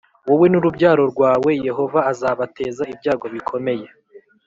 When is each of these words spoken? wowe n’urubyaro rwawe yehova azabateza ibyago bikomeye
wowe 0.27 0.45
n’urubyaro 0.49 1.03
rwawe 1.11 1.51
yehova 1.67 1.99
azabateza 2.11 2.83
ibyago 2.93 3.25
bikomeye 3.35 3.87